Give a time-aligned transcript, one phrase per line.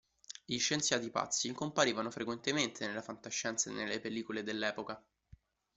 [0.43, 4.99] Gli scienziati pazzi comparivano frequentemente nella fantascienza e nelle pellicole dell'epoca.